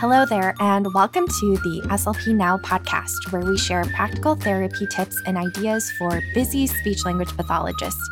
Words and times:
Hello 0.00 0.24
there, 0.24 0.54
and 0.60 0.94
welcome 0.94 1.26
to 1.26 1.56
the 1.56 1.82
SLP 1.86 2.32
Now 2.32 2.56
podcast, 2.58 3.32
where 3.32 3.42
we 3.42 3.58
share 3.58 3.82
practical 3.86 4.36
therapy 4.36 4.86
tips 4.86 5.20
and 5.26 5.36
ideas 5.36 5.90
for 5.98 6.22
busy 6.34 6.68
speech 6.68 7.04
language 7.04 7.36
pathologists. 7.36 8.08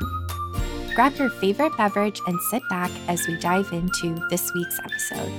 Grab 0.97 1.15
your 1.15 1.31
favorite 1.31 1.77
beverage 1.77 2.21
and 2.27 2.41
sit 2.51 2.61
back 2.69 2.91
as 3.07 3.29
we 3.29 3.37
dive 3.37 3.73
into 3.73 4.17
this 4.31 4.53
week's 4.53 4.81
episode. 4.81 5.31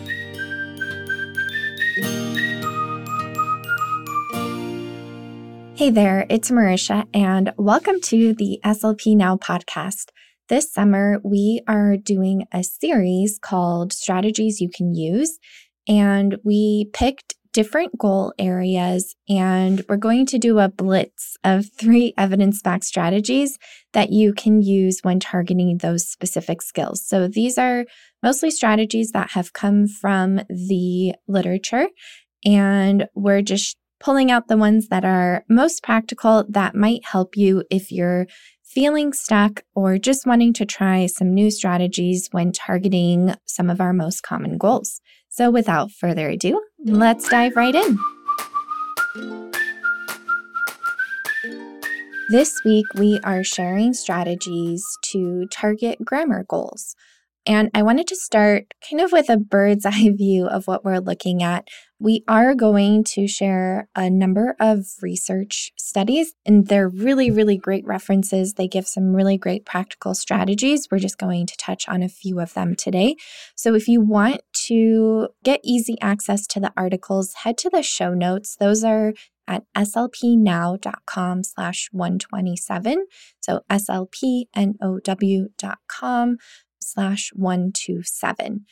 Hey 5.75 5.89
there, 5.89 6.25
it's 6.29 6.49
Marisha, 6.49 7.07
and 7.13 7.51
welcome 7.57 7.99
to 8.03 8.33
the 8.35 8.61
SLP 8.63 9.17
Now 9.17 9.35
podcast. 9.35 10.11
This 10.47 10.71
summer, 10.71 11.19
we 11.25 11.59
are 11.67 11.97
doing 11.97 12.45
a 12.53 12.63
series 12.63 13.37
called 13.37 13.91
Strategies 13.91 14.61
You 14.61 14.69
Can 14.69 14.95
Use, 14.95 15.39
and 15.87 16.37
we 16.43 16.89
picked 16.93 17.35
different 17.53 17.97
goal 17.97 18.33
areas, 18.37 19.15
and 19.27 19.83
we're 19.89 19.97
going 19.97 20.27
to 20.27 20.37
do 20.37 20.59
a 20.59 20.69
blitz 20.69 21.37
of 21.43 21.65
three 21.79 22.13
evidence 22.17 22.61
backed 22.61 22.83
strategies 22.83 23.57
that 23.93 24.11
you 24.11 24.31
can 24.33 24.61
use 24.61 24.99
when 25.01 25.19
targeting 25.19 25.77
those 25.79 26.07
specific 26.07 26.61
skills. 26.61 27.03
So 27.03 27.27
these 27.27 27.57
are 27.57 27.85
mostly 28.21 28.51
strategies 28.51 29.11
that 29.11 29.31
have 29.31 29.53
come 29.53 29.87
from 29.87 30.41
the 30.49 31.15
literature, 31.27 31.87
and 32.45 33.07
we're 33.15 33.41
just 33.41 33.75
pulling 33.99 34.29
out 34.29 34.47
the 34.47 34.57
ones 34.57 34.89
that 34.89 35.03
are 35.03 35.43
most 35.49 35.81
practical 35.81 36.45
that 36.49 36.75
might 36.75 37.03
help 37.05 37.35
you 37.35 37.63
if 37.71 37.91
you're 37.91 38.27
feeling 38.63 39.13
stuck, 39.13 39.63
or 39.73 39.97
just 39.97 40.27
wanting 40.27 40.53
to 40.53 40.65
try 40.65 41.07
some 41.07 41.33
new 41.33 41.49
strategies 41.49 42.27
when 42.31 42.51
targeting 42.51 43.33
some 43.45 43.71
of 43.71 43.81
our 43.81 43.93
most 43.93 44.21
common 44.21 44.59
goals. 44.59 45.01
So, 45.37 45.51
without 45.51 45.91
further 45.91 46.29
ado, 46.29 46.59
let's 46.83 47.29
dive 47.29 47.55
right 47.55 47.75
in. 47.75 47.99
This 52.31 52.59
week, 52.65 52.87
we 52.95 53.19
are 53.23 53.43
sharing 53.43 53.93
strategies 53.93 54.83
to 55.11 55.45
target 55.51 56.03
grammar 56.03 56.43
goals. 56.45 56.95
And 57.47 57.71
I 57.73 57.81
wanted 57.81 58.07
to 58.07 58.15
start 58.17 58.73
kind 58.87 59.01
of 59.01 59.13
with 59.13 59.29
a 59.29 59.37
bird's 59.37 59.85
eye 59.85 60.11
view 60.13 60.47
of 60.47 60.67
what 60.67 60.83
we're 60.83 60.99
looking 60.99 61.41
at. 61.41 61.69
We 61.99 62.23
are 62.27 62.53
going 62.53 63.05
to 63.05 63.27
share 63.27 63.87
a 63.95 64.09
number 64.09 64.55
of 64.59 64.85
research 65.01 65.71
studies, 65.77 66.33
and 66.45 66.67
they're 66.67 66.89
really, 66.89 67.31
really 67.31 67.57
great 67.57 67.87
references. 67.87 68.53
They 68.53 68.67
give 68.67 68.87
some 68.87 69.15
really 69.15 69.37
great 69.37 69.65
practical 69.65 70.13
strategies. 70.13 70.87
We're 70.91 70.99
just 70.99 71.17
going 71.17 71.47
to 71.47 71.57
touch 71.57 71.87
on 71.87 72.03
a 72.03 72.09
few 72.09 72.39
of 72.39 72.53
them 72.53 72.75
today. 72.75 73.15
So 73.55 73.73
if 73.73 73.87
you 73.87 74.01
want 74.01 74.41
to 74.67 75.29
get 75.43 75.61
easy 75.63 75.95
access 76.01 76.45
to 76.47 76.59
the 76.59 76.73
articles, 76.77 77.33
head 77.43 77.57
to 77.59 77.69
the 77.69 77.81
show 77.81 78.13
notes. 78.13 78.57
Those 78.59 78.83
are 78.83 79.13
at 79.47 79.63
slpnow.com 79.75 81.43
slash 81.43 81.87
127. 81.91 83.05
So 83.39 83.61
slpnow.com 83.71 84.27
slash 86.81 87.31
127. 87.33 88.65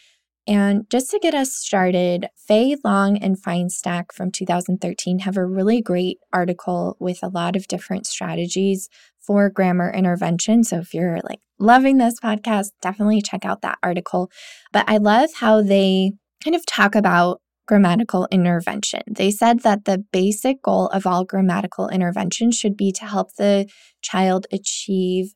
And 0.47 0.89
just 0.91 1.09
to 1.09 1.19
get 1.19 1.33
us 1.33 1.53
started, 1.53 2.27
Fey 2.35 2.75
Long 2.83 3.17
and 3.17 3.41
Finestack 3.41 4.11
from 4.11 4.31
2013 4.31 5.19
have 5.19 5.37
a 5.37 5.45
really 5.45 5.81
great 5.81 6.19
article 6.31 6.97
with 6.99 7.19
a 7.23 7.29
lot 7.29 7.55
of 7.55 7.67
different 7.67 8.05
strategies 8.05 8.87
for 9.19 9.49
grammar 9.49 9.91
intervention. 9.91 10.63
So 10.63 10.77
if 10.77 10.93
you're 10.93 11.19
like 11.23 11.39
loving 11.57 11.97
this 11.97 12.19
podcast, 12.19 12.67
definitely 12.81 13.21
check 13.21 13.43
out 13.43 13.61
that 13.61 13.79
article. 13.81 14.29
But 14.71 14.85
I 14.87 14.97
love 14.97 15.31
how 15.35 15.63
they 15.63 16.11
kind 16.43 16.55
of 16.55 16.65
talk 16.67 16.93
about 16.93 17.41
grammatical 17.67 18.27
intervention. 18.29 19.01
They 19.09 19.31
said 19.31 19.61
that 19.61 19.85
the 19.85 19.97
basic 19.97 20.61
goal 20.61 20.87
of 20.87 21.07
all 21.07 21.25
grammatical 21.25 21.89
intervention 21.89 22.51
should 22.51 22.77
be 22.77 22.91
to 22.91 23.05
help 23.05 23.33
the 23.35 23.67
child 24.03 24.45
achieve 24.51 25.33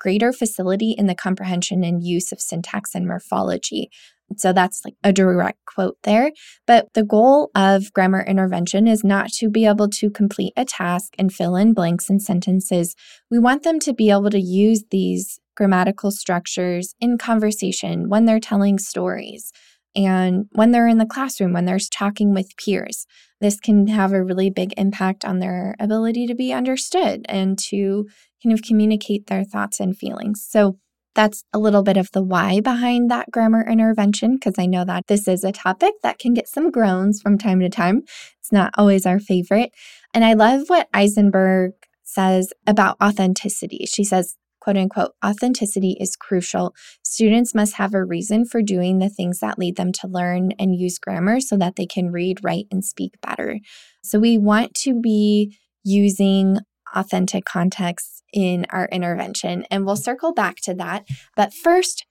greater 0.00 0.32
facility 0.32 0.94
in 0.98 1.06
the 1.06 1.14
comprehension 1.14 1.84
and 1.84 2.02
use 2.02 2.32
of 2.32 2.40
syntax 2.40 2.94
and 2.94 3.06
morphology. 3.06 3.90
So 4.36 4.52
that's 4.52 4.82
like 4.84 4.94
a 5.02 5.12
direct 5.12 5.58
quote 5.66 5.96
there. 6.04 6.32
But 6.66 6.88
the 6.94 7.04
goal 7.04 7.50
of 7.54 7.92
grammar 7.92 8.22
intervention 8.22 8.86
is 8.86 9.04
not 9.04 9.30
to 9.34 9.48
be 9.48 9.66
able 9.66 9.88
to 9.88 10.10
complete 10.10 10.52
a 10.56 10.64
task 10.64 11.14
and 11.18 11.32
fill 11.32 11.56
in 11.56 11.74
blanks 11.74 12.08
in 12.08 12.20
sentences. 12.20 12.94
We 13.30 13.38
want 13.38 13.62
them 13.62 13.80
to 13.80 13.92
be 13.92 14.10
able 14.10 14.30
to 14.30 14.40
use 14.40 14.84
these 14.90 15.40
grammatical 15.56 16.10
structures 16.10 16.94
in 17.00 17.18
conversation 17.18 18.08
when 18.08 18.24
they're 18.24 18.40
telling 18.40 18.78
stories 18.78 19.52
and 19.96 20.46
when 20.52 20.70
they're 20.70 20.88
in 20.88 20.98
the 20.98 21.06
classroom, 21.06 21.52
when 21.52 21.64
they're 21.64 21.78
talking 21.92 22.32
with 22.32 22.56
peers. 22.56 23.06
This 23.40 23.58
can 23.58 23.86
have 23.88 24.12
a 24.12 24.22
really 24.22 24.50
big 24.50 24.72
impact 24.76 25.24
on 25.24 25.40
their 25.40 25.74
ability 25.80 26.26
to 26.28 26.34
be 26.34 26.52
understood 26.52 27.26
and 27.28 27.58
to 27.70 28.06
kind 28.42 28.52
of 28.52 28.62
communicate 28.62 29.26
their 29.26 29.44
thoughts 29.44 29.80
and 29.80 29.96
feelings. 29.96 30.46
So 30.48 30.78
that's 31.14 31.42
a 31.52 31.58
little 31.58 31.82
bit 31.82 31.96
of 31.96 32.10
the 32.12 32.22
why 32.22 32.60
behind 32.60 33.10
that 33.10 33.30
grammar 33.30 33.66
intervention, 33.68 34.34
because 34.34 34.54
I 34.58 34.66
know 34.66 34.84
that 34.84 35.08
this 35.08 35.26
is 35.26 35.42
a 35.42 35.52
topic 35.52 35.94
that 36.02 36.18
can 36.18 36.34
get 36.34 36.48
some 36.48 36.70
groans 36.70 37.20
from 37.20 37.36
time 37.36 37.60
to 37.60 37.68
time. 37.68 38.02
It's 38.38 38.52
not 38.52 38.72
always 38.78 39.06
our 39.06 39.18
favorite. 39.18 39.72
And 40.14 40.24
I 40.24 40.34
love 40.34 40.68
what 40.68 40.88
Eisenberg 40.94 41.72
says 42.04 42.52
about 42.66 42.96
authenticity. 43.02 43.86
She 43.86 44.04
says, 44.04 44.36
quote 44.60 44.76
unquote, 44.76 45.12
authenticity 45.24 45.96
is 45.98 46.16
crucial. 46.16 46.74
Students 47.02 47.54
must 47.54 47.74
have 47.74 47.94
a 47.94 48.04
reason 48.04 48.44
for 48.44 48.62
doing 48.62 48.98
the 48.98 49.08
things 49.08 49.40
that 49.40 49.58
lead 49.58 49.76
them 49.76 49.92
to 49.92 50.06
learn 50.06 50.52
and 50.58 50.76
use 50.76 50.98
grammar 50.98 51.40
so 51.40 51.56
that 51.56 51.76
they 51.76 51.86
can 51.86 52.10
read, 52.10 52.38
write, 52.42 52.66
and 52.70 52.84
speak 52.84 53.14
better. 53.20 53.58
So 54.02 54.18
we 54.18 54.38
want 54.38 54.74
to 54.82 55.00
be 55.00 55.56
using 55.82 56.58
authentic 56.94 57.44
context 57.44 58.22
in 58.32 58.66
our 58.70 58.88
intervention, 58.92 59.64
and 59.70 59.84
we'll 59.84 59.96
circle 59.96 60.32
back 60.32 60.56
to 60.62 60.74
that. 60.74 61.06
But 61.36 61.52
first, 61.52 62.06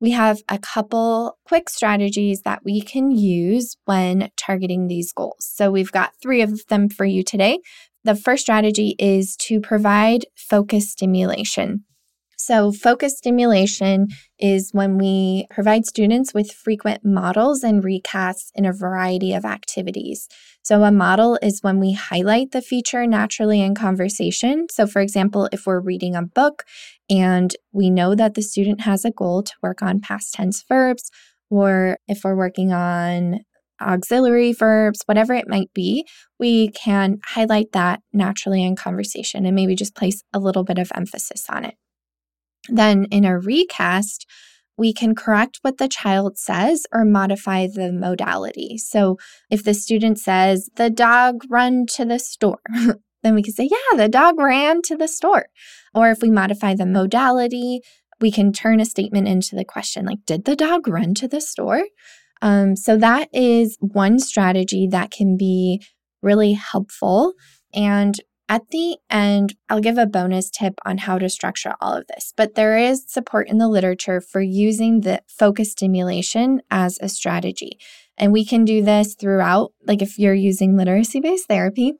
we 0.00 0.12
have 0.12 0.42
a 0.48 0.58
couple 0.58 1.38
quick 1.44 1.68
strategies 1.68 2.40
that 2.42 2.64
we 2.64 2.80
can 2.80 3.10
use 3.10 3.76
when 3.84 4.30
targeting 4.36 4.86
these 4.86 5.12
goals. 5.12 5.46
So 5.46 5.70
we've 5.70 5.92
got 5.92 6.14
three 6.22 6.40
of 6.40 6.66
them 6.68 6.88
for 6.88 7.04
you 7.04 7.22
today. 7.22 7.60
The 8.04 8.16
first 8.16 8.42
strategy 8.42 8.94
is 8.98 9.36
to 9.42 9.60
provide 9.60 10.24
focus 10.34 10.90
stimulation. 10.90 11.84
So, 12.42 12.72
focus 12.72 13.18
stimulation 13.18 14.08
is 14.38 14.70
when 14.72 14.96
we 14.96 15.46
provide 15.50 15.84
students 15.84 16.32
with 16.32 16.50
frequent 16.50 17.04
models 17.04 17.62
and 17.62 17.84
recasts 17.84 18.50
in 18.54 18.64
a 18.64 18.72
variety 18.72 19.34
of 19.34 19.44
activities. 19.44 20.26
So, 20.62 20.82
a 20.82 20.90
model 20.90 21.38
is 21.42 21.62
when 21.62 21.78
we 21.78 21.92
highlight 21.92 22.52
the 22.52 22.62
feature 22.62 23.06
naturally 23.06 23.60
in 23.60 23.74
conversation. 23.74 24.68
So, 24.70 24.86
for 24.86 25.02
example, 25.02 25.50
if 25.52 25.66
we're 25.66 25.80
reading 25.80 26.16
a 26.16 26.22
book 26.22 26.64
and 27.10 27.54
we 27.72 27.90
know 27.90 28.14
that 28.14 28.34
the 28.34 28.42
student 28.42 28.80
has 28.80 29.04
a 29.04 29.10
goal 29.10 29.42
to 29.42 29.52
work 29.62 29.82
on 29.82 30.00
past 30.00 30.32
tense 30.32 30.64
verbs, 30.66 31.10
or 31.50 31.98
if 32.08 32.20
we're 32.24 32.36
working 32.36 32.72
on 32.72 33.40
auxiliary 33.82 34.54
verbs, 34.54 35.02
whatever 35.04 35.34
it 35.34 35.48
might 35.48 35.72
be, 35.74 36.06
we 36.38 36.70
can 36.70 37.18
highlight 37.22 37.72
that 37.72 38.00
naturally 38.14 38.64
in 38.64 38.76
conversation 38.76 39.44
and 39.44 39.54
maybe 39.54 39.74
just 39.74 39.94
place 39.94 40.22
a 40.32 40.38
little 40.38 40.64
bit 40.64 40.78
of 40.78 40.90
emphasis 40.94 41.44
on 41.50 41.66
it. 41.66 41.74
Then 42.68 43.06
in 43.10 43.24
a 43.24 43.38
recast, 43.38 44.26
we 44.76 44.92
can 44.94 45.14
correct 45.14 45.58
what 45.62 45.78
the 45.78 45.88
child 45.88 46.38
says 46.38 46.86
or 46.92 47.04
modify 47.04 47.66
the 47.66 47.92
modality. 47.92 48.78
So 48.78 49.18
if 49.50 49.62
the 49.62 49.74
student 49.74 50.18
says, 50.18 50.70
the 50.76 50.88
dog 50.88 51.42
run 51.50 51.84
to 51.94 52.04
the 52.04 52.18
store, 52.18 52.60
then 53.22 53.34
we 53.34 53.42
can 53.42 53.52
say, 53.52 53.68
yeah, 53.70 53.96
the 53.96 54.08
dog 54.08 54.38
ran 54.38 54.80
to 54.82 54.96
the 54.96 55.08
store. 55.08 55.48
Or 55.94 56.10
if 56.10 56.22
we 56.22 56.30
modify 56.30 56.74
the 56.74 56.86
modality, 56.86 57.80
we 58.20 58.30
can 58.30 58.52
turn 58.52 58.80
a 58.80 58.86
statement 58.86 59.28
into 59.28 59.54
the 59.54 59.64
question 59.64 60.06
like, 60.06 60.24
did 60.26 60.44
the 60.44 60.56
dog 60.56 60.88
run 60.88 61.14
to 61.14 61.28
the 61.28 61.40
store? 61.40 61.84
Um, 62.42 62.74
so 62.74 62.96
that 62.96 63.28
is 63.34 63.76
one 63.80 64.18
strategy 64.18 64.88
that 64.90 65.10
can 65.10 65.36
be 65.36 65.82
really 66.22 66.54
helpful. 66.54 67.34
And 67.74 68.14
at 68.50 68.68
the 68.70 68.96
end, 69.08 69.54
I'll 69.68 69.80
give 69.80 69.96
a 69.96 70.06
bonus 70.06 70.50
tip 70.50 70.74
on 70.84 70.98
how 70.98 71.18
to 71.18 71.28
structure 71.28 71.74
all 71.80 71.92
of 71.94 72.08
this, 72.08 72.34
but 72.36 72.56
there 72.56 72.76
is 72.76 73.04
support 73.06 73.48
in 73.48 73.58
the 73.58 73.68
literature 73.68 74.20
for 74.20 74.40
using 74.40 75.02
the 75.02 75.22
focus 75.28 75.70
stimulation 75.70 76.60
as 76.68 76.98
a 77.00 77.08
strategy. 77.08 77.78
And 78.18 78.32
we 78.32 78.44
can 78.44 78.64
do 78.64 78.82
this 78.82 79.14
throughout, 79.14 79.72
like 79.86 80.02
if 80.02 80.18
you're 80.18 80.34
using 80.34 80.76
literacy 80.76 81.20
based 81.20 81.46
therapy, 81.46 81.92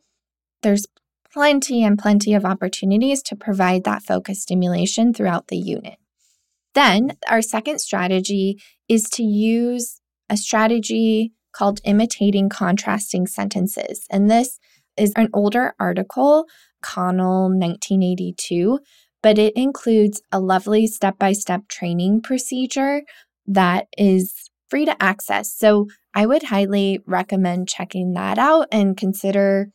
there's 0.62 0.88
plenty 1.32 1.85
and 1.85 1.97
plenty 1.97 2.35
of 2.35 2.44
opportunities 2.44 3.23
to 3.23 3.37
provide 3.37 3.85
that 3.85 4.02
focus 4.02 4.43
stimulation 4.43 5.14
throughout 5.14 5.47
the 5.47 5.56
unit. 5.56 5.99
Then, 6.75 7.12
our 7.29 7.43
second 7.43 7.79
strategy 7.79 8.61
is 8.88 9.05
to 9.11 9.23
use 9.23 10.00
a 10.29 10.37
strategy 10.37 11.32
called 11.52 11.81
imitating 11.85 12.49
contrasting 12.49 13.29
sentences. 13.29 14.05
And 14.11 14.29
this 14.29 14.58
is 14.96 15.12
an 15.16 15.28
older 15.32 15.75
article, 15.78 16.46
Connell 16.82 17.48
1982, 17.48 18.78
but 19.22 19.38
it 19.38 19.54
includes 19.56 20.20
a 20.32 20.40
lovely 20.40 20.87
step 20.87 21.19
by 21.19 21.32
step 21.32 21.69
training 21.69 22.22
procedure 22.22 23.02
that 23.46 23.87
is 23.96 24.50
free 24.69 24.84
to 24.84 25.02
access. 25.02 25.52
So 25.52 25.87
I 26.14 26.26
would 26.26 26.44
highly 26.44 27.00
recommend 27.06 27.69
checking 27.69 28.12
that 28.14 28.38
out 28.38 28.69
and 28.72 28.96
consider 28.96 29.70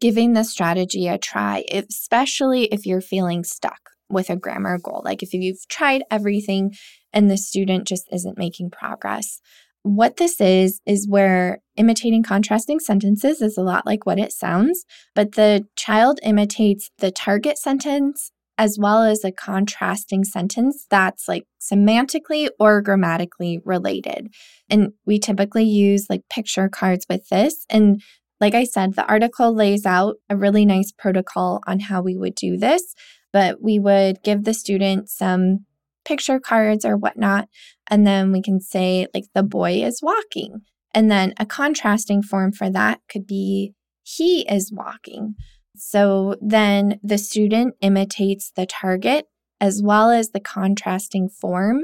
giving 0.00 0.32
the 0.32 0.44
strategy 0.44 1.08
a 1.08 1.18
try, 1.18 1.64
especially 1.72 2.64
if 2.66 2.84
you're 2.84 3.00
feeling 3.00 3.44
stuck 3.44 3.80
with 4.10 4.28
a 4.30 4.36
grammar 4.36 4.78
goal. 4.78 5.02
Like 5.04 5.22
if 5.22 5.32
you've 5.32 5.66
tried 5.68 6.02
everything 6.10 6.74
and 7.12 7.30
the 7.30 7.38
student 7.38 7.86
just 7.86 8.06
isn't 8.12 8.38
making 8.38 8.70
progress. 8.70 9.40
What 9.82 10.16
this 10.16 10.40
is, 10.40 10.80
is 10.86 11.08
where 11.08 11.60
imitating 11.76 12.22
contrasting 12.22 12.80
sentences 12.80 13.42
is 13.42 13.58
a 13.58 13.62
lot 13.62 13.86
like 13.86 14.06
what 14.06 14.18
it 14.18 14.32
sounds, 14.32 14.84
but 15.14 15.32
the 15.32 15.66
child 15.76 16.20
imitates 16.22 16.90
the 16.98 17.10
target 17.10 17.58
sentence 17.58 18.30
as 18.56 18.78
well 18.78 19.02
as 19.02 19.24
a 19.24 19.32
contrasting 19.32 20.22
sentence 20.24 20.86
that's 20.88 21.26
like 21.26 21.44
semantically 21.60 22.48
or 22.60 22.80
grammatically 22.80 23.60
related. 23.64 24.28
And 24.70 24.92
we 25.04 25.18
typically 25.18 25.64
use 25.64 26.06
like 26.08 26.22
picture 26.30 26.68
cards 26.68 27.04
with 27.08 27.28
this. 27.28 27.66
And 27.68 28.00
like 28.40 28.54
I 28.54 28.64
said, 28.64 28.94
the 28.94 29.06
article 29.06 29.54
lays 29.54 29.86
out 29.86 30.16
a 30.28 30.36
really 30.36 30.64
nice 30.64 30.92
protocol 30.92 31.62
on 31.66 31.80
how 31.80 32.02
we 32.02 32.16
would 32.16 32.34
do 32.34 32.56
this, 32.56 32.94
but 33.32 33.62
we 33.62 33.78
would 33.78 34.22
give 34.22 34.44
the 34.44 34.54
student 34.54 35.08
some 35.08 35.64
picture 36.04 36.38
cards 36.38 36.84
or 36.84 36.96
whatnot. 36.96 37.48
And 37.88 38.06
then 38.06 38.32
we 38.32 38.42
can 38.42 38.60
say, 38.60 39.06
like, 39.14 39.24
the 39.34 39.42
boy 39.42 39.82
is 39.82 40.00
walking. 40.02 40.62
And 40.94 41.10
then 41.10 41.34
a 41.38 41.44
contrasting 41.44 42.22
form 42.22 42.52
for 42.52 42.70
that 42.70 43.00
could 43.10 43.26
be 43.26 43.74
he 44.02 44.42
is 44.48 44.72
walking. 44.72 45.34
So 45.76 46.36
then 46.40 47.00
the 47.02 47.18
student 47.18 47.74
imitates 47.80 48.52
the 48.54 48.66
target 48.66 49.26
as 49.60 49.82
well 49.82 50.10
as 50.10 50.30
the 50.30 50.40
contrasting 50.40 51.28
form. 51.28 51.82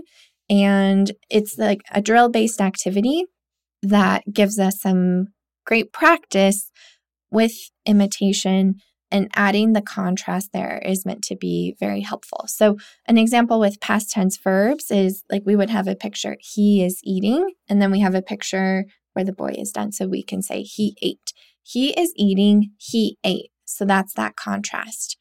And 0.49 1.11
it's 1.29 1.59
like 1.59 1.81
a 1.93 2.01
drill 2.01 2.29
based 2.29 2.61
activity 2.61 3.25
that 3.83 4.23
gives 4.33 4.59
us 4.59 4.81
some 4.81 5.29
great 5.65 5.93
practice 5.93 6.71
with 7.31 7.53
imitation 7.87 8.77
and 9.11 9.29
adding 9.35 9.73
the 9.73 9.83
contrast 9.83 10.51
there 10.53 10.81
is 10.85 11.05
meant 11.05 11.23
to 11.23 11.37
be 11.37 11.75
very 11.81 12.01
helpful. 12.01 12.45
So, 12.47 12.77
an 13.07 13.19
example 13.19 13.59
with 13.59 13.81
past 13.81 14.11
tense 14.11 14.39
verbs 14.39 14.91
is 14.91 15.25
like 15.31 15.43
we 15.45 15.57
would 15.57 15.71
have 15.71 15.89
a 15.89 15.97
picture, 15.97 16.37
he 16.41 16.85
is 16.85 17.01
eating, 17.03 17.51
and 17.69 17.83
then 17.83 17.91
we 17.91 18.01
have 18.01 18.15
a 18.15 18.23
picture 18.23 18.85
where 19.21 19.25
the 19.25 19.33
boy 19.33 19.55
is 19.57 19.71
done. 19.71 19.93
So, 19.93 20.07
we 20.07 20.23
can 20.23 20.43
say 20.43 20.63
he 20.63 20.97
ate. 21.03 21.33
He 21.63 21.91
is 21.91 22.13
eating, 22.17 22.73
he 22.79 23.19
ate. 23.23 23.51
So, 23.67 23.85
that's 23.85 24.15
that 24.15 24.37
contrast. 24.37 25.19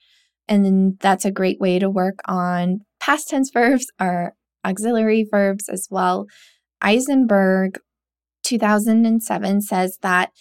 And 0.47 0.65
then 0.65 0.97
that's 1.01 1.25
a 1.25 1.31
great 1.31 1.59
way 1.59 1.79
to 1.79 1.89
work 1.89 2.19
on 2.25 2.79
past 2.99 3.29
tense 3.29 3.51
verbs 3.51 3.87
or 3.99 4.33
auxiliary 4.65 5.25
verbs 5.29 5.67
as 5.69 5.87
well. 5.91 6.27
Eisenberg 6.81 7.79
2007 8.43 9.61
says 9.61 9.97
that 10.01 10.31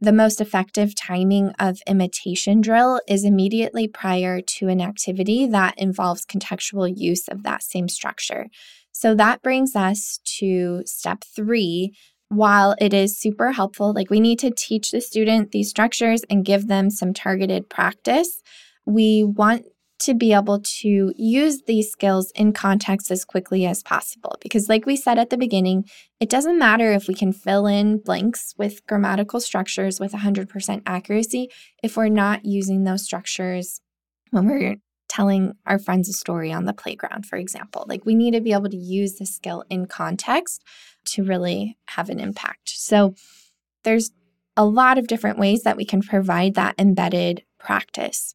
the 0.00 0.12
most 0.12 0.40
effective 0.40 0.94
timing 0.94 1.52
of 1.58 1.80
imitation 1.86 2.60
drill 2.60 3.00
is 3.08 3.24
immediately 3.24 3.88
prior 3.88 4.40
to 4.40 4.68
an 4.68 4.80
activity 4.80 5.44
that 5.46 5.74
involves 5.76 6.24
contextual 6.24 6.92
use 6.96 7.26
of 7.28 7.42
that 7.42 7.64
same 7.64 7.88
structure. 7.88 8.46
So 8.92 9.14
that 9.16 9.42
brings 9.42 9.76
us 9.76 10.20
to 10.38 10.82
step 10.86 11.24
three. 11.34 11.94
While 12.30 12.76
it 12.78 12.92
is 12.92 13.18
super 13.18 13.52
helpful, 13.52 13.92
like 13.92 14.10
we 14.10 14.20
need 14.20 14.38
to 14.40 14.50
teach 14.50 14.90
the 14.90 15.00
student 15.00 15.50
these 15.50 15.70
structures 15.70 16.22
and 16.28 16.44
give 16.44 16.68
them 16.68 16.90
some 16.90 17.14
targeted 17.14 17.70
practice, 17.70 18.42
we 18.84 19.24
want 19.24 19.64
to 20.00 20.14
be 20.14 20.32
able 20.32 20.60
to 20.60 21.12
use 21.16 21.62
these 21.66 21.90
skills 21.90 22.30
in 22.32 22.52
context 22.52 23.10
as 23.10 23.24
quickly 23.24 23.66
as 23.66 23.82
possible. 23.82 24.36
Because, 24.40 24.68
like 24.68 24.86
we 24.86 24.96
said 24.96 25.18
at 25.18 25.30
the 25.30 25.36
beginning, 25.36 25.84
it 26.20 26.30
doesn't 26.30 26.58
matter 26.58 26.92
if 26.92 27.08
we 27.08 27.14
can 27.14 27.32
fill 27.32 27.66
in 27.66 27.98
blanks 27.98 28.54
with 28.56 28.86
grammatical 28.86 29.40
structures 29.40 29.98
with 29.98 30.12
100% 30.12 30.82
accuracy 30.86 31.48
if 31.82 31.96
we're 31.96 32.08
not 32.08 32.44
using 32.44 32.84
those 32.84 33.04
structures 33.04 33.80
when 34.30 34.46
we're 34.46 34.76
telling 35.08 35.54
our 35.66 35.78
friends 35.78 36.08
a 36.08 36.12
story 36.12 36.52
on 36.52 36.64
the 36.64 36.72
playground, 36.72 37.26
for 37.26 37.36
example. 37.36 37.84
Like, 37.88 38.04
we 38.04 38.14
need 38.14 38.32
to 38.32 38.40
be 38.40 38.52
able 38.52 38.68
to 38.68 38.76
use 38.76 39.14
the 39.14 39.26
skill 39.26 39.64
in 39.70 39.86
context 39.86 40.62
to 41.06 41.24
really 41.24 41.78
have 41.88 42.10
an 42.10 42.20
impact. 42.20 42.70
So, 42.70 43.14
there's 43.84 44.10
a 44.58 44.64
lot 44.64 44.98
of 44.98 45.06
different 45.06 45.38
ways 45.38 45.62
that 45.62 45.76
we 45.76 45.84
can 45.84 46.02
provide 46.02 46.54
that 46.54 46.74
embedded 46.78 47.44
practice. 47.58 48.34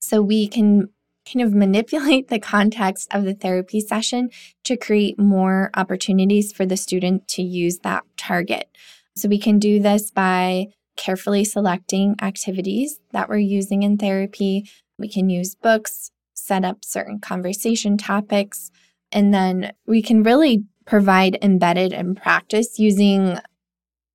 So 0.00 0.20
we 0.20 0.48
can 0.48 0.88
kind 1.30 1.46
of 1.46 1.54
manipulate 1.64 2.28
the 2.28 2.40
context 2.40 3.08
of 3.12 3.24
the 3.24 3.34
therapy 3.34 3.80
session 3.80 4.30
to 4.64 4.76
create 4.76 5.18
more 5.18 5.70
opportunities 5.74 6.52
for 6.52 6.66
the 6.66 6.76
student 6.76 7.28
to 7.28 7.42
use 7.42 7.78
that 7.78 8.02
target. 8.16 8.68
So 9.16 9.28
we 9.28 9.38
can 9.38 9.58
do 9.58 9.80
this 9.80 10.10
by 10.10 10.66
carefully 10.96 11.44
selecting 11.44 12.16
activities 12.20 12.98
that 13.12 13.28
we're 13.28 13.38
using 13.38 13.82
in 13.82 13.96
therapy. 13.96 14.68
We 15.00 15.08
can 15.08 15.30
use 15.30 15.54
books, 15.54 16.10
set 16.34 16.64
up 16.64 16.84
certain 16.84 17.18
conversation 17.18 17.96
topics, 17.96 18.70
and 19.10 19.34
then 19.34 19.72
we 19.86 20.02
can 20.02 20.22
really 20.22 20.64
provide 20.86 21.38
embedded 21.42 21.92
and 21.92 22.16
practice 22.16 22.78
using 22.78 23.38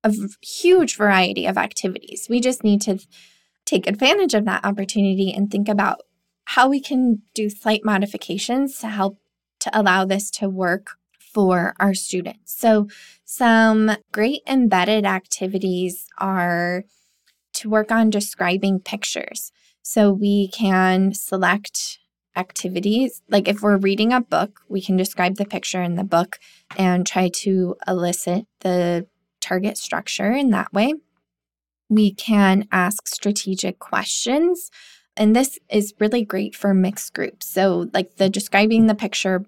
a 0.04 0.12
huge 0.40 0.96
variety 0.96 1.46
of 1.46 1.58
activities. 1.58 2.26
We 2.30 2.40
just 2.40 2.62
need 2.62 2.80
to 2.82 2.98
take 3.64 3.86
advantage 3.86 4.34
of 4.34 4.44
that 4.44 4.64
opportunity 4.64 5.32
and 5.32 5.50
think 5.50 5.68
about 5.68 6.02
how 6.44 6.68
we 6.68 6.80
can 6.80 7.22
do 7.34 7.50
slight 7.50 7.84
modifications 7.84 8.78
to 8.78 8.88
help 8.88 9.18
to 9.60 9.78
allow 9.78 10.04
this 10.04 10.30
to 10.30 10.48
work 10.48 10.92
for 11.34 11.74
our 11.80 11.92
students. 11.92 12.58
So, 12.58 12.88
some 13.24 13.96
great 14.12 14.42
embedded 14.46 15.04
activities 15.04 16.06
are 16.18 16.84
to 17.54 17.68
work 17.68 17.90
on 17.90 18.10
describing 18.10 18.80
pictures. 18.80 19.50
So, 19.88 20.10
we 20.10 20.48
can 20.48 21.14
select 21.14 22.00
activities. 22.34 23.22
Like 23.28 23.46
if 23.46 23.62
we're 23.62 23.76
reading 23.76 24.12
a 24.12 24.20
book, 24.20 24.62
we 24.68 24.82
can 24.82 24.96
describe 24.96 25.36
the 25.36 25.44
picture 25.44 25.80
in 25.80 25.94
the 25.94 26.02
book 26.02 26.40
and 26.76 27.06
try 27.06 27.30
to 27.42 27.76
elicit 27.86 28.46
the 28.62 29.06
target 29.40 29.78
structure 29.78 30.32
in 30.32 30.50
that 30.50 30.72
way. 30.72 30.94
We 31.88 32.12
can 32.12 32.66
ask 32.72 33.06
strategic 33.06 33.78
questions 33.78 34.72
and 35.16 35.36
this 35.36 35.56
is 35.70 35.94
really 36.00 36.24
great 36.24 36.56
for 36.56 36.74
mixed 36.74 37.14
groups. 37.14 37.46
So, 37.46 37.88
like 37.94 38.16
the 38.16 38.28
describing 38.28 38.86
the 38.86 38.94
picture 38.96 39.44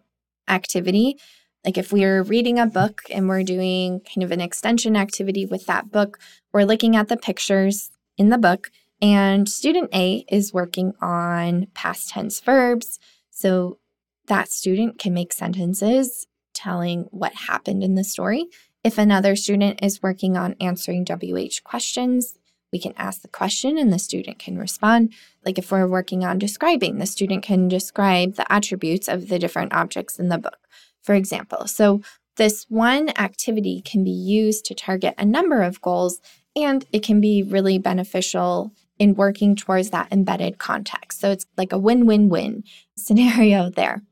activity, 0.46 1.18
like 1.64 1.76
if 1.76 1.92
we're 1.92 2.22
reading 2.22 2.60
a 2.60 2.66
book 2.66 3.02
and 3.10 3.28
we're 3.28 3.42
doing 3.42 4.02
kind 4.02 4.22
of 4.22 4.30
an 4.30 4.40
extension 4.40 4.96
activity 4.96 5.44
with 5.46 5.66
that 5.66 5.90
book, 5.90 6.20
we're 6.52 6.62
looking 6.62 6.94
at 6.94 7.08
the 7.08 7.16
pictures 7.16 7.90
in 8.16 8.28
the 8.30 8.38
book, 8.38 8.70
and 9.00 9.48
student 9.48 9.90
A 9.94 10.24
is 10.28 10.52
working 10.52 10.92
on 11.00 11.68
past 11.74 12.10
tense 12.10 12.40
verbs. 12.40 12.98
So, 13.30 13.78
that 14.26 14.50
student 14.50 14.98
can 14.98 15.14
make 15.14 15.32
sentences 15.32 16.26
telling 16.52 17.04
what 17.10 17.34
happened 17.34 17.82
in 17.82 17.94
the 17.94 18.04
story. 18.04 18.46
If 18.84 18.98
another 18.98 19.36
student 19.36 19.80
is 19.82 20.02
working 20.02 20.36
on 20.36 20.54
answering 20.60 21.06
WH 21.06 21.62
questions, 21.64 22.34
we 22.72 22.78
can 22.78 22.94
ask 22.96 23.22
the 23.22 23.28
question 23.28 23.78
and 23.78 23.92
the 23.92 23.98
student 23.98 24.38
can 24.38 24.58
respond. 24.58 25.12
Like 25.44 25.58
if 25.58 25.70
we're 25.70 25.86
working 25.86 26.24
on 26.24 26.38
describing, 26.38 26.98
the 26.98 27.06
student 27.06 27.42
can 27.42 27.68
describe 27.68 28.34
the 28.34 28.50
attributes 28.52 29.08
of 29.08 29.28
the 29.28 29.38
different 29.38 29.72
objects 29.72 30.18
in 30.18 30.28
the 30.28 30.38
book, 30.38 30.58
for 31.00 31.14
example. 31.14 31.66
So 31.66 32.02
this 32.36 32.66
one 32.68 33.08
activity 33.18 33.82
can 33.84 34.04
be 34.04 34.10
used 34.10 34.64
to 34.66 34.74
target 34.74 35.14
a 35.18 35.24
number 35.24 35.62
of 35.62 35.80
goals 35.80 36.20
and 36.54 36.84
it 36.92 37.02
can 37.02 37.20
be 37.20 37.42
really 37.42 37.78
beneficial 37.78 38.72
in 38.98 39.14
working 39.14 39.54
towards 39.56 39.90
that 39.90 40.12
embedded 40.12 40.58
context. 40.58 41.20
So 41.20 41.30
it's 41.30 41.46
like 41.56 41.72
a 41.72 41.78
win 41.78 42.06
win 42.06 42.28
win 42.28 42.64
scenario 42.96 43.70
there. 43.70 44.02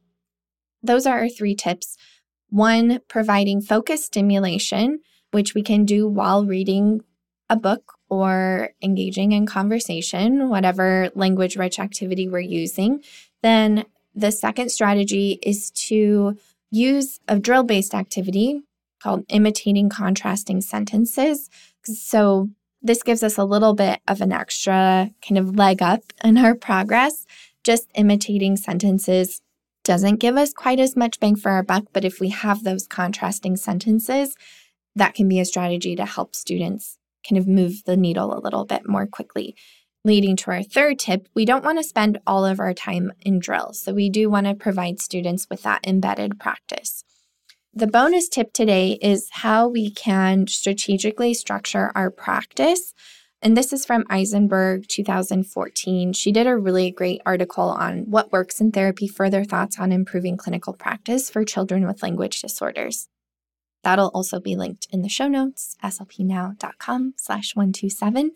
Those 0.83 1.07
are 1.07 1.19
our 1.19 1.28
three 1.28 1.55
tips. 1.55 1.97
One, 2.49 3.00
providing 3.09 3.61
focused 3.61 4.05
stimulation, 4.05 5.00
which 5.33 5.55
we 5.55 5.62
can 5.62 5.85
do 5.85 6.09
while 6.09 6.45
reading 6.45 7.00
a 7.50 7.57
book 7.57 7.95
or 8.09 8.71
engaging 8.83 9.33
in 9.33 9.47
conversation, 9.47 10.49
whatever 10.49 11.11
language 11.14 11.57
rich 11.57 11.78
activity 11.78 12.28
we're 12.28 12.40
using, 12.40 13.02
then 13.43 13.85
the 14.14 14.31
second 14.31 14.71
strategy 14.71 15.38
is 15.43 15.71
to 15.73 16.37
use 16.71 17.21
a 17.28 17.38
drill 17.38 17.64
based 17.64 17.95
activity 17.95 18.62
called 19.02 19.25
imitating 19.28 19.88
contrasting 19.88 20.61
sentences. 20.61 21.50
So, 21.85 22.50
this 22.83 23.02
gives 23.02 23.23
us 23.23 23.38
a 23.38 23.45
little 23.45 23.75
bit 23.75 24.00
of 24.06 24.21
an 24.21 24.33
extra 24.33 25.11
kind 25.26 25.38
of 25.38 25.56
leg 25.56 25.83
up 25.83 26.02
in 26.23 26.38
our 26.38 26.54
progress. 26.54 27.26
Just 27.64 27.88
imitating 27.95 28.56
sentences 28.56 29.40
doesn't 29.83 30.16
give 30.16 30.37
us 30.37 30.52
quite 30.52 30.80
as 30.80 30.97
much 30.97 31.21
bang 31.21 31.37
for 31.37 31.50
our 31.50 31.62
buck, 31.62 31.85
but 31.92 32.04
if 32.04 32.21
we 32.21 32.30
have 32.30 32.64
those 32.64 32.87
contrasting 32.87 33.56
sentences, 33.56 34.37
that 34.95 35.14
can 35.14 35.28
be 35.28 35.38
a 35.38 35.45
strategy 35.45 35.95
to 35.95 36.04
help 36.04 36.35
students 36.35 36.99
kind 37.28 37.38
of 37.38 37.47
move 37.47 37.83
the 37.85 37.97
needle 37.97 38.37
a 38.37 38.40
little 38.40 38.64
bit 38.64 38.88
more 38.88 39.06
quickly. 39.06 39.54
Leading 40.04 40.37
to 40.37 40.50
our 40.52 40.62
third 40.62 40.99
tip, 40.99 41.28
we 41.35 41.45
don't 41.45 41.64
want 41.64 41.78
to 41.78 41.85
spend 41.85 42.18
all 42.26 42.45
of 42.45 42.61
our 42.61 42.73
time 42.73 43.12
in 43.23 43.40
drills. 43.40 43.83
So 43.83 43.92
we 43.92 44.09
do 44.09 44.30
want 44.30 44.47
to 44.47 44.54
provide 44.54 45.00
students 45.00 45.49
with 45.50 45.62
that 45.62 45.87
embedded 45.87 46.38
practice. 46.38 47.04
The 47.76 47.87
bonus 47.87 48.30
tip 48.30 48.54
today 48.54 48.99
is 49.02 49.28
how 49.30 49.68
we 49.68 49.90
can 49.90 50.47
strategically 50.47 51.35
structure 51.35 51.92
our 51.95 52.11
practice. 52.11 52.95
And 53.42 53.54
this 53.54 53.71
is 53.71 53.85
from 53.85 54.06
Eisenberg 54.09 54.88
2014. 54.88 56.14
She 56.14 56.33
did 56.33 56.47
a 56.47 56.56
really 56.56 56.90
great 56.90 57.21
article 57.26 57.64
on 57.68 58.11
what 58.11 58.33
works 58.33 58.62
in 58.62 58.73
therapy, 58.73 59.06
further 59.06 59.45
thoughts 59.45 59.78
on 59.78 59.92
improving 59.92 60.38
clinical 60.38 60.73
practice 60.73 61.28
for 61.28 61.45
children 61.45 61.87
with 61.87 62.02
language 62.02 62.40
disorders. 62.40 63.11
That'll 63.85 64.11
also 64.14 64.40
be 64.40 64.56
linked 64.56 64.88
in 64.90 65.02
the 65.02 65.11
show 65.11 65.28
notes, 65.28 65.76
slpnow.com 65.85 67.12
slash 67.18 67.54
127. 67.54 68.30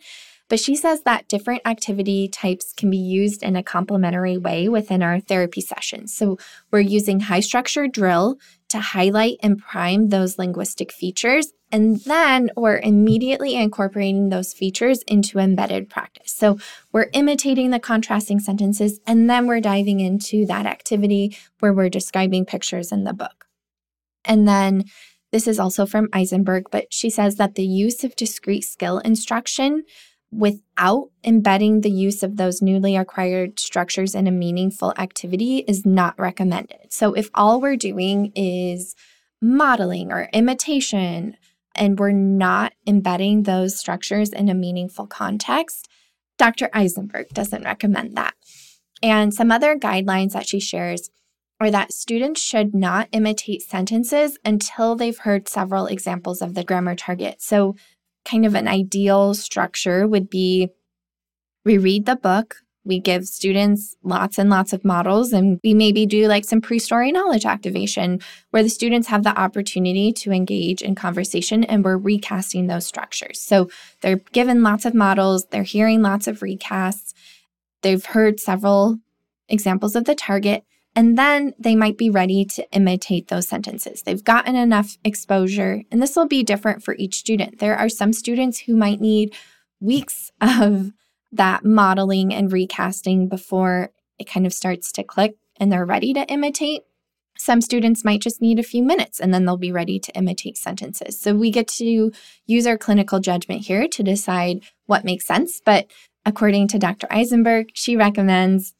But 0.50 0.59
she 0.59 0.75
says 0.75 1.02
that 1.02 1.28
different 1.28 1.62
activity 1.64 2.28
types 2.28 2.75
can 2.76 2.90
be 2.90 2.99
used 2.99 3.45
in 3.45 3.54
a 3.54 3.62
complementary 3.62 4.37
way 4.37 4.69
within 4.69 5.00
our 5.00 5.21
therapy 5.21 5.61
sessions. 5.61 6.12
So 6.12 6.38
we're 6.73 6.80
using 6.80 7.21
high 7.21 7.38
structure 7.38 7.87
drill 7.87 8.37
to 8.69 8.80
highlight 8.80 9.38
and 9.45 9.59
prime 9.59 10.09
those 10.09 10.38
linguistic 10.38 10.90
features. 10.90 11.52
And 11.71 12.00
then 12.00 12.50
we're 12.57 12.80
immediately 12.80 13.54
incorporating 13.54 14.28
those 14.28 14.52
features 14.52 15.02
into 15.07 15.38
embedded 15.38 15.88
practice. 15.88 16.33
So 16.33 16.59
we're 16.92 17.11
imitating 17.12 17.71
the 17.71 17.78
contrasting 17.78 18.40
sentences, 18.40 18.99
and 19.07 19.30
then 19.30 19.47
we're 19.47 19.61
diving 19.61 20.00
into 20.00 20.47
that 20.47 20.66
activity 20.66 21.37
where 21.61 21.73
we're 21.73 21.88
describing 21.88 22.45
pictures 22.45 22.90
in 22.90 23.04
the 23.04 23.12
book. 23.12 23.47
And 24.25 24.49
then 24.49 24.85
this 25.30 25.47
is 25.47 25.61
also 25.61 25.87
from 25.87 26.09
Eisenberg, 26.12 26.64
but 26.73 26.92
she 26.92 27.09
says 27.09 27.37
that 27.37 27.54
the 27.54 27.64
use 27.64 28.02
of 28.02 28.16
discrete 28.16 28.64
skill 28.64 28.99
instruction 28.99 29.85
without 30.32 31.10
embedding 31.25 31.80
the 31.80 31.90
use 31.90 32.22
of 32.22 32.37
those 32.37 32.62
newly 32.62 32.96
acquired 32.96 33.58
structures 33.58 34.14
in 34.14 34.26
a 34.26 34.32
meaningful 34.32 34.94
activity 34.96 35.58
is 35.66 35.84
not 35.84 36.18
recommended. 36.18 36.92
So, 36.92 37.14
if 37.14 37.30
all 37.34 37.60
we're 37.60 37.76
doing 37.76 38.32
is 38.34 38.94
modeling 39.42 40.12
or 40.12 40.28
imitation, 40.32 41.37
and 41.75 41.99
we're 41.99 42.12
not 42.12 42.72
embedding 42.87 43.44
those 43.44 43.78
structures 43.78 44.30
in 44.30 44.49
a 44.49 44.54
meaningful 44.54 45.06
context, 45.06 45.88
Dr. 46.38 46.68
Eisenberg 46.72 47.28
doesn't 47.28 47.64
recommend 47.64 48.16
that. 48.16 48.34
And 49.02 49.32
some 49.32 49.50
other 49.50 49.78
guidelines 49.78 50.32
that 50.32 50.46
she 50.46 50.60
shares 50.60 51.10
or 51.60 51.70
that 51.70 51.92
students 51.92 52.40
should 52.40 52.75
not 52.75 53.08
imitate 53.12 53.62
sentences 53.62 54.38
until 54.44 54.96
they've 54.96 55.18
heard 55.18 55.49
several 55.49 55.87
examples 55.87 56.40
of 56.40 56.54
the 56.54 56.64
grammar 56.64 56.94
target. 56.94 57.42
So, 57.42 57.76
kind 58.30 58.46
of 58.46 58.54
an 58.54 58.68
ideal 58.68 59.34
structure 59.34 60.06
would 60.06 60.30
be 60.30 60.68
we 61.64 61.78
read 61.78 62.06
the 62.06 62.16
book, 62.16 62.56
we 62.84 62.99
give 62.99 63.26
students 63.26 63.96
lots 64.02 64.38
and 64.38 64.49
lots 64.49 64.72
of 64.72 64.84
models, 64.84 65.32
and 65.32 65.60
we 65.62 65.75
maybe 65.75 66.06
do 66.06 66.26
like 66.26 66.44
some 66.44 66.60
pre 66.60 66.78
story 66.78 67.12
knowledge 67.12 67.44
activation 67.44 68.20
where 68.50 68.62
the 68.62 68.68
students 68.68 69.08
have 69.08 69.22
the 69.22 69.38
opportunity 69.38 70.12
to 70.12 70.32
engage 70.32 70.80
in 70.80 70.94
conversation 70.94 71.64
and 71.64 71.84
we're 71.84 71.99
recasting 71.99 72.66
those 72.66 72.87
structures. 72.87 73.40
So, 73.40 73.68
they're 74.00 74.16
given 74.32 74.62
lots 74.62 74.87
of 74.87 74.94
models, 74.94 75.46
they're 75.46 75.62
hearing 75.62 76.00
lots 76.00 76.26
of 76.26 76.40
recasts, 76.40 77.12
they've 77.82 78.04
heard 78.04 78.40
several 78.40 78.99
examples 79.49 79.94
of 79.94 80.04
the 80.04 80.14
target 80.14 80.64
and 80.97 81.16
then 81.16 81.54
they 81.59 81.76
might 81.76 81.97
be 81.97 82.11
ready 82.11 82.44
to 82.44 82.66
imitate 82.73 83.28
those 83.28 83.47
sentences. 83.47 84.02
They've 84.02 84.25
gotten 84.25 84.56
enough 84.56 84.99
exposure, 85.04 85.82
and 85.90 86.02
this 86.02 86.16
will 86.16 86.26
be 86.26 86.42
different 86.42 86.82
for 86.82 86.94
each 86.97 87.16
student. 87.16 87.59
There 87.59 87.76
are 87.76 87.88
some 87.88 88.12
students 88.12 88.61
who 88.61 88.75
might 88.75 89.00
need 89.00 89.35
weeks 89.80 90.32
of 90.40 90.92
that 91.32 91.64
modeling 91.64 92.35
and 92.35 92.52
recasting 92.52 93.28
before 93.28 93.90
it 94.18 94.28
kind 94.28 94.47
of 94.47 94.52
starts 94.52 94.92
to 94.92 95.04
click 95.04 95.37
and 95.56 95.70
they're 95.70 95.87
ready 95.87 96.12
to 96.12 96.26
imitate. 96.26 96.82
Some 97.38 97.61
students 97.61 98.04
might 98.04 98.20
just 98.20 98.42
need 98.42 98.59
a 98.59 98.64
few 98.64 98.82
minutes 98.82 99.20
and 99.20 99.32
then 99.32 99.44
they'll 99.44 99.56
be 99.56 99.73
ready 99.73 99.99
to 100.00 100.12
imitate 100.12 100.59
sentences. 100.59 101.18
So 101.18 101.35
we 101.35 101.50
get 101.50 101.68
to 101.68 102.12
use 102.47 102.66
our 102.66 102.76
clinical 102.76 103.20
judgment 103.20 103.62
here 103.62 103.87
to 103.88 104.02
decide 104.02 104.62
what 104.87 105.04
makes 105.04 105.25
sense. 105.25 105.61
But 105.64 105.87
according 106.26 106.68
to 106.68 106.78
Dr. 106.78 107.06
Eisenberg, 107.11 107.68
she 107.73 107.97
recommends 107.97 108.75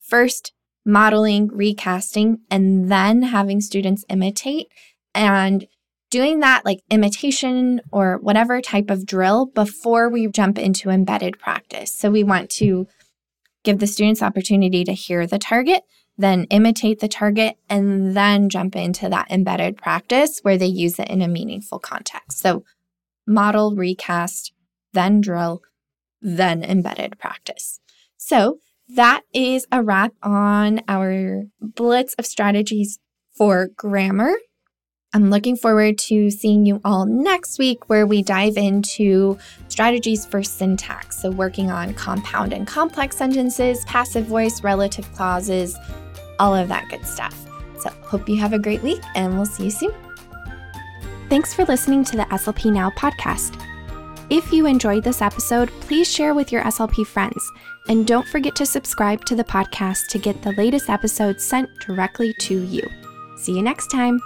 first 0.00 0.52
modeling, 0.84 1.48
recasting, 1.48 2.38
and 2.50 2.90
then 2.90 3.22
having 3.22 3.60
students 3.60 4.04
imitate 4.08 4.68
and 5.14 5.66
doing 6.10 6.40
that 6.40 6.64
like 6.64 6.80
imitation 6.90 7.80
or 7.90 8.18
whatever 8.18 8.60
type 8.60 8.90
of 8.90 9.06
drill 9.06 9.46
before 9.46 10.08
we 10.08 10.28
jump 10.28 10.58
into 10.58 10.90
embedded 10.90 11.38
practice. 11.38 11.92
So 11.92 12.10
we 12.10 12.22
want 12.22 12.50
to 12.50 12.86
give 13.64 13.78
the 13.78 13.86
students 13.86 14.22
opportunity 14.22 14.84
to 14.84 14.92
hear 14.92 15.26
the 15.26 15.38
target, 15.38 15.82
then 16.16 16.44
imitate 16.50 17.00
the 17.00 17.08
target, 17.08 17.56
and 17.68 18.16
then 18.16 18.48
jump 18.48 18.76
into 18.76 19.08
that 19.08 19.30
embedded 19.30 19.76
practice 19.76 20.38
where 20.42 20.58
they 20.58 20.66
use 20.66 20.98
it 20.98 21.08
in 21.08 21.22
a 21.22 21.28
meaningful 21.28 21.78
context. 21.78 22.38
So 22.38 22.62
model, 23.26 23.74
recast, 23.74 24.52
then 24.92 25.20
drill, 25.20 25.62
then 26.20 26.62
embedded 26.62 27.18
practice. 27.18 27.80
So 28.16 28.58
that 28.94 29.22
is 29.32 29.66
a 29.72 29.82
wrap 29.82 30.12
on 30.22 30.80
our 30.88 31.44
blitz 31.60 32.14
of 32.14 32.26
strategies 32.26 32.98
for 33.36 33.68
grammar. 33.76 34.32
I'm 35.12 35.30
looking 35.30 35.56
forward 35.56 35.98
to 35.98 36.30
seeing 36.30 36.66
you 36.66 36.80
all 36.84 37.06
next 37.06 37.58
week 37.58 37.88
where 37.88 38.06
we 38.06 38.22
dive 38.22 38.56
into 38.56 39.38
strategies 39.68 40.26
for 40.26 40.42
syntax. 40.42 41.22
So, 41.22 41.30
working 41.30 41.70
on 41.70 41.94
compound 41.94 42.52
and 42.52 42.66
complex 42.66 43.16
sentences, 43.16 43.84
passive 43.84 44.26
voice, 44.26 44.62
relative 44.64 45.10
clauses, 45.12 45.76
all 46.40 46.54
of 46.54 46.68
that 46.68 46.88
good 46.88 47.06
stuff. 47.06 47.46
So, 47.78 47.90
hope 48.02 48.28
you 48.28 48.36
have 48.38 48.52
a 48.52 48.58
great 48.58 48.82
week 48.82 49.02
and 49.14 49.34
we'll 49.36 49.46
see 49.46 49.64
you 49.64 49.70
soon. 49.70 49.94
Thanks 51.28 51.54
for 51.54 51.64
listening 51.64 52.04
to 52.04 52.16
the 52.16 52.24
SLP 52.24 52.72
Now 52.72 52.90
podcast. 52.90 53.60
If 54.30 54.52
you 54.52 54.66
enjoyed 54.66 55.04
this 55.04 55.22
episode, 55.22 55.70
please 55.80 56.10
share 56.10 56.34
with 56.34 56.50
your 56.50 56.62
SLP 56.62 57.06
friends 57.06 57.50
and 57.88 58.06
don't 58.06 58.26
forget 58.28 58.54
to 58.56 58.66
subscribe 58.66 59.24
to 59.26 59.34
the 59.34 59.44
podcast 59.44 60.08
to 60.08 60.18
get 60.18 60.42
the 60.42 60.52
latest 60.52 60.88
episodes 60.88 61.44
sent 61.44 61.68
directly 61.80 62.32
to 62.40 62.62
you. 62.62 62.82
See 63.36 63.52
you 63.52 63.62
next 63.62 63.88
time. 63.88 64.20